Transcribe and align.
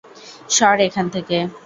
সর 0.49 0.77
এখান 0.87 1.05
থেকে। 1.15 1.37